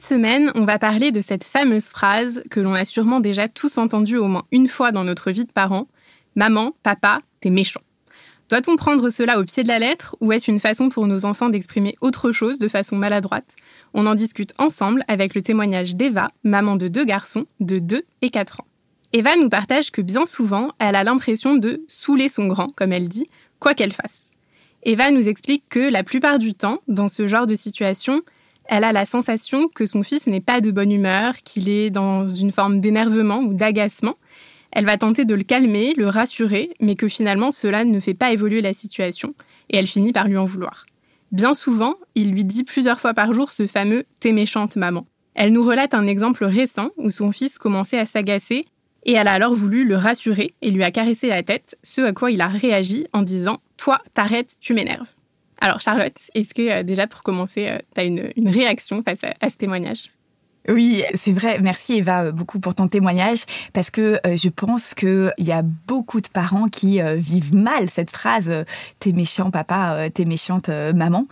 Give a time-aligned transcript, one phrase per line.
[0.00, 3.76] Cette semaine, on va parler de cette fameuse phrase que l'on a sûrement déjà tous
[3.76, 5.88] entendue au moins une fois dans notre vie de parents
[6.36, 7.82] Maman, papa, t'es méchant.
[8.48, 11.50] Doit-on prendre cela au pied de la lettre ou est-ce une façon pour nos enfants
[11.50, 13.56] d'exprimer autre chose de façon maladroite?
[13.92, 18.30] On en discute ensemble avec le témoignage d'Eva, maman de deux garçons de 2 et
[18.30, 18.66] 4 ans.
[19.12, 23.10] Eva nous partage que bien souvent, elle a l'impression de saouler son grand, comme elle
[23.10, 23.26] dit,
[23.58, 24.30] quoi qu'elle fasse.
[24.82, 28.22] Eva nous explique que la plupart du temps, dans ce genre de situation,
[28.70, 32.28] elle a la sensation que son fils n'est pas de bonne humeur, qu'il est dans
[32.28, 34.14] une forme d'énervement ou d'agacement.
[34.70, 38.32] Elle va tenter de le calmer, le rassurer, mais que finalement cela ne fait pas
[38.32, 39.34] évoluer la situation,
[39.70, 40.86] et elle finit par lui en vouloir.
[41.32, 45.04] Bien souvent, il lui dit plusieurs fois par jour ce fameux T'es méchante maman.
[45.34, 48.66] Elle nous relate un exemple récent où son fils commençait à s'agacer,
[49.04, 52.12] et elle a alors voulu le rassurer et lui a caressé la tête, ce à
[52.12, 55.08] quoi il a réagi en disant Toi, t'arrêtes, tu m'énerves.
[55.60, 59.50] Alors Charlotte, est-ce que euh, déjà pour commencer, euh, tu as une, réaction face à,
[59.50, 60.10] ce témoignage?
[60.68, 61.58] Oui, c'est vrai.
[61.60, 66.20] Merci Eva euh, beaucoup pour ton témoignage parce que je pense qu'il y a beaucoup
[66.20, 68.50] de parents qui vivent mal cette phrase
[68.98, 71.26] "t'es méchant papa, t'es méchante maman"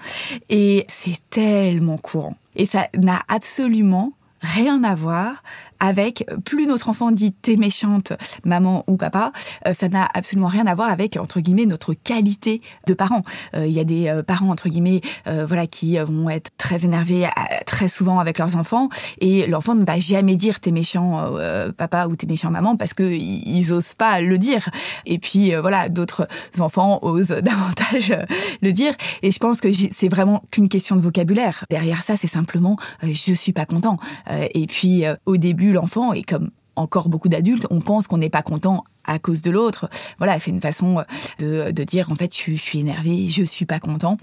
[0.49, 2.37] et c'est tellement courant.
[2.57, 5.43] Et ça n'a absolument rien à voir
[5.81, 8.13] avec plus notre enfant dit t'es méchante
[8.45, 9.33] maman ou papa
[9.67, 13.23] euh, ça n'a absolument rien à voir avec entre guillemets notre qualité de parent.
[13.55, 17.27] Euh, il y a des euh, parents entre guillemets voilà qui vont être très énervés
[17.67, 18.89] très souvent avec leurs enfants
[19.21, 21.33] et l'enfant ne va jamais dire t'es méchant
[21.77, 24.69] papa ou t'es méchant maman parce que ils osent pas le dire.
[25.07, 26.27] Et puis voilà d'autres
[26.59, 28.15] enfants osent davantage
[28.63, 28.95] le dire.
[29.23, 31.65] Et je pense que c'est vraiment qu'une question de vocabulaire.
[31.71, 33.99] Derrière ça c'est simplement je suis pas content
[34.31, 38.43] et puis au début l'enfant, et comme encore beaucoup d'adultes, on pense qu'on n'est pas
[38.43, 39.89] content à cause de l'autre.
[40.19, 41.03] Voilà, c'est une façon
[41.41, 44.19] de, dire en fait je, suis énervé, je suis pas content.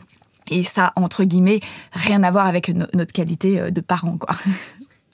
[0.52, 1.60] Et ça, entre guillemets,
[1.92, 4.36] rien à voir avec notre qualité euh, de parent, quoi.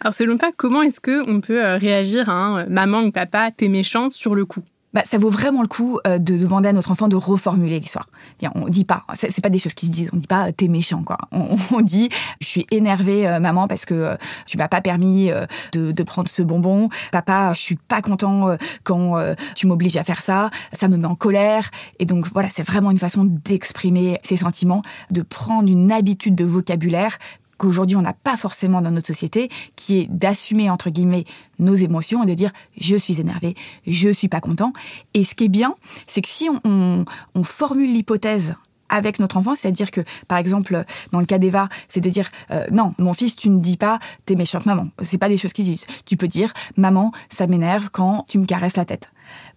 [0.02, 3.12] Alors selon toi, comment est-ce que on peut euh, réagir à un euh, maman ou
[3.12, 4.64] papa t'es méchant sur le coup?
[4.94, 8.08] Bah, ça vaut vraiment le coup euh, de demander à notre enfant de reformuler l'histoire.
[8.56, 10.10] On dit pas, c'est pas des choses qui se disent.
[10.14, 11.18] On dit pas t'es méchant quoi.
[11.32, 12.10] On, dit
[12.40, 14.16] je suis énervé euh, maman parce que euh,
[14.46, 15.30] tu m'as pas permis
[15.74, 16.90] de, de, prendre ce bonbon.
[17.12, 19.16] Papa, je suis pas content quand
[19.56, 20.50] tu m'obliges à faire ça.
[20.74, 21.70] Ça me met en colère.
[22.00, 26.46] Et donc voilà, c'est vraiment une façon d'exprimer ses sentiments, de prendre une habitude de
[26.46, 27.18] vocabulaire
[27.62, 31.26] qu'aujourd'hui on n'a pas forcément dans notre société, qui est d'assumer entre guillemets
[31.60, 33.56] nos émotions et de dire je suis énervé,
[33.86, 34.74] je suis pas content.
[35.14, 35.76] Et ce qui est bien,
[36.08, 37.06] c'est que si on,
[37.44, 38.56] formule l'hypothèse
[38.90, 42.66] avec notre enfant, c'est-à-dire que, par exemple, dans le cas d'Eva, c'est de dire euh,
[42.72, 44.90] non, mon fils, tu ne dis pas t'es méchante maman.
[45.02, 45.86] C'est pas des choses qui disent.
[46.06, 49.12] Tu peux dire maman, ça m'énerve quand tu me caresses la tête,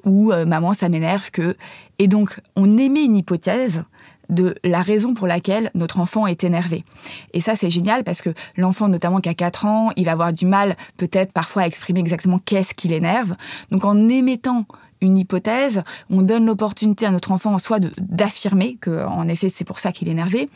[0.04, 1.56] ou euh, maman, ça m'énerve que.
[1.98, 3.84] Et donc, on émet une hypothèse
[4.28, 6.84] de la raison pour laquelle notre enfant est énervé.
[7.32, 10.32] Et ça, c'est génial parce que l'enfant, notamment qui a 4 ans, il va avoir
[10.32, 13.34] du mal peut-être parfois à exprimer exactement qu'est-ce qui l'énerve.
[13.70, 14.66] Donc en émettant
[15.00, 19.78] une hypothèse, on donne l'opportunité à notre enfant soit d'affirmer que en effet c'est pour
[19.78, 20.48] ça qu'il est énervé,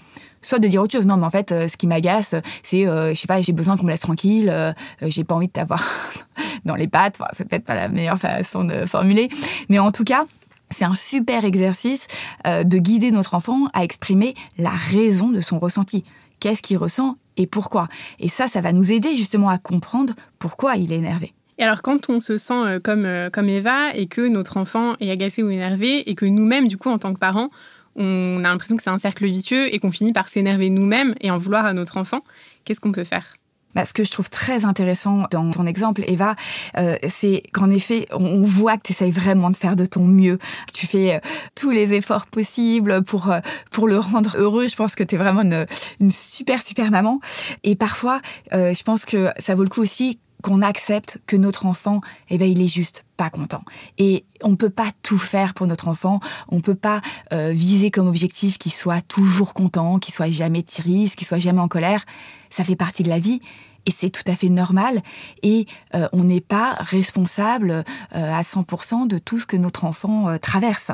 [0.43, 1.07] soit de dire autre chose.
[1.07, 3.77] Non, mais en fait, euh, ce qui m'agace, c'est, euh, je sais pas, j'ai besoin
[3.77, 5.83] qu'on me laisse tranquille, euh, j'ai pas envie de t'avoir
[6.65, 7.17] dans les pattes.
[7.21, 9.29] Enfin, c'est peut-être pas la meilleure façon de formuler,
[9.69, 10.25] mais en tout cas,
[10.71, 12.07] c'est un super exercice
[12.47, 16.05] euh, de guider notre enfant à exprimer la raison de son ressenti.
[16.41, 17.89] Qu'est-ce qu'il ressent et pourquoi?
[18.19, 21.33] Et ça, ça va nous aider justement à comprendre pourquoi il est énervé.
[21.59, 24.95] Et alors quand on se sent euh, comme, euh, comme Eva et que notre enfant
[25.01, 27.51] est agacé ou énervé et que nous-mêmes, du coup, en tant que parents,
[27.97, 31.33] on a l'impression que c'est un cercle vicieux et qu'on finit par s'énerver nous-mêmes et
[31.33, 32.23] en vouloir à notre enfant,
[32.65, 33.35] qu'est-ce qu'on peut faire?
[33.75, 36.37] Bah, ce que je trouve très intéressant dans ton exemple, Eva,
[36.79, 40.39] euh, c'est qu'en effet, on voit que tu essayes vraiment de faire de ton mieux.
[40.73, 41.19] Tu fais euh,
[41.55, 44.69] tous les efforts possibles pour euh, pour le rendre heureux.
[44.69, 45.67] Je pense que tu es vraiment une,
[46.01, 47.21] une, super, super maman.
[47.63, 48.21] Et parfois,
[48.53, 52.01] je pense que ça vaut le coup aussi qu'on accepte que notre enfant,
[52.31, 53.63] eh ben, il est juste pas content.
[53.99, 56.21] Et on peut pas tout faire pour notre enfant.
[56.49, 57.01] On peut pas
[57.33, 61.67] viser comme objectif qu'il soit toujours content, qu'il soit jamais triste, qu'il soit jamais en
[61.67, 62.05] colère.
[62.51, 63.41] Ça fait partie de la vie.
[63.87, 65.03] Et c'est tout à fait normal.
[65.43, 67.83] Et euh, on n'est pas responsable euh,
[68.13, 70.91] à 100% de tout ce que notre enfant euh, traverse.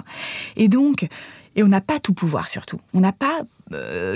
[0.56, 1.08] Et donc,
[1.56, 2.80] et on n'a pas tout pouvoir surtout.
[2.94, 3.40] On n'a pas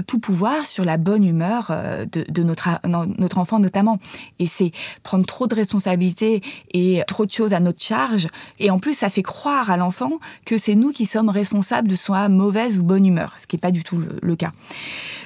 [0.07, 1.73] tout pouvoir sur la bonne humeur
[2.13, 3.99] de, notre, notre enfant notamment.
[4.39, 4.73] Et c'est
[5.03, 6.43] prendre trop de responsabilités
[6.75, 8.29] et trop de choses à notre charge.
[8.59, 11.97] Et en plus, ça fait croire à l'enfant que c'est nous qui sommes responsables de
[11.97, 14.53] sa mauvaise ou bonne humeur, ce qui n'est pas du tout le cas.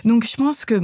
[0.04, 0.80] Donc je pense que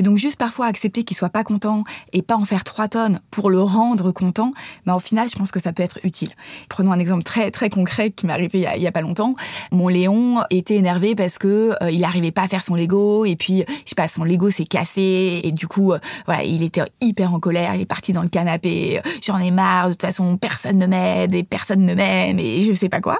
[0.00, 3.20] et donc juste parfois accepter qu'il soit pas content et pas en faire trois tonnes
[3.30, 4.54] pour le rendre content,
[4.86, 6.30] mais au final, je pense que ça peut être utile.
[6.70, 9.34] Prenons un exemple très très concret qui m'est arrivé il y, a, pas longtemps.
[9.72, 13.36] Mon Léon était énervé parce que euh, il arrivait pas à faire son Lego et
[13.36, 16.80] puis je sais pas, son Lego s'est cassé et du coup euh, voilà, il était
[17.02, 20.00] hyper en colère, il est parti dans le canapé, euh, j'en ai marre, de toute
[20.00, 23.18] façon personne ne m'aide et personne ne m'aime et je sais pas quoi.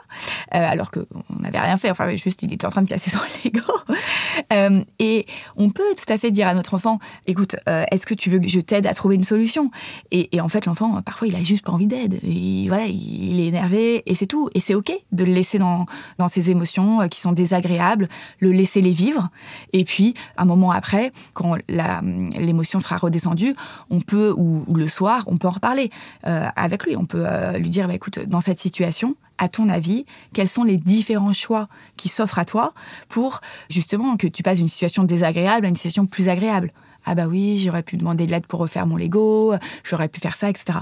[0.50, 3.18] alors que on n'avait rien fait, enfin juste il était en train de casser son
[3.44, 4.80] Lego.
[4.98, 5.26] et
[5.56, 8.38] on peut tout à fait dire à notre enfant, écoute, euh, est-ce que tu veux
[8.38, 9.70] que je t'aide à trouver une solution?
[10.10, 12.18] Et, en fait, l'enfant, parfois, il a juste pas envie d'aide.
[12.22, 14.50] Et voilà, il est énervé et c'est tout.
[14.54, 15.86] Et c'est ok de le laisser dans,
[16.18, 18.08] dans ses émotions euh, qui sont désagréables,
[18.38, 19.30] le laisser les vivre.
[19.72, 23.54] Et puis, un moment après, quand l'émotion sera redescendue,
[23.90, 25.90] on peut, ou, le soir, on peut en reparler
[26.26, 26.96] euh, avec lui.
[26.96, 27.26] On peut
[27.56, 31.68] lui dire, bah, écoute, dans cette situation, à ton avis, quels sont les différents choix
[31.96, 32.74] qui s'offrent à toi
[33.08, 36.72] pour justement que tu passes d'une situation désagréable à une situation plus agréable?
[37.06, 39.54] Ah bah oui, j'aurais pu demander de l'aide pour refaire mon Lego,
[39.84, 40.80] j'aurais pu faire ça, etc.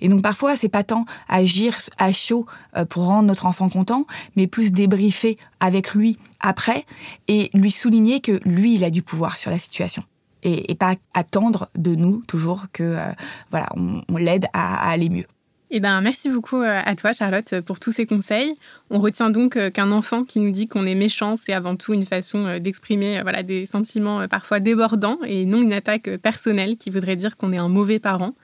[0.00, 2.46] Et donc parfois, c'est pas tant agir à chaud
[2.76, 6.84] euh, pour rendre notre enfant content, mais plus débriefer avec lui après
[7.28, 10.02] et lui souligner que lui, il a du pouvoir sur la situation.
[10.42, 13.12] Et, pas attendre de nous toujours que euh,
[13.50, 15.26] voilà, on, l'aide à aller mieux.
[15.72, 18.56] Eh ben, merci beaucoup euh, à toi, Charlotte, pour tous ces conseils.
[18.90, 21.92] On retient donc euh, qu'un enfant qui nous dit qu'on est méchant, c'est avant tout
[21.92, 26.90] une façon euh, d'exprimer voilà, des sentiments parfois débordants et non une attaque personnelle qui
[26.90, 28.34] voudrait dire qu'on est un mauvais parent.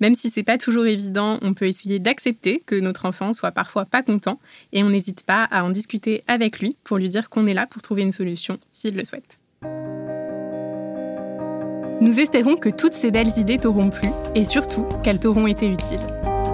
[0.00, 3.84] Même si c'est pas toujours évident, on peut essayer d'accepter que notre enfant soit parfois
[3.84, 4.38] pas content
[4.72, 7.66] et on n'hésite pas à en discuter avec lui pour lui dire qu'on est là
[7.66, 9.40] pour trouver une solution s'il le souhaite.
[12.00, 16.17] Nous espérons que toutes ces belles idées t'auront plu et surtout qu'elles t'auront été utiles.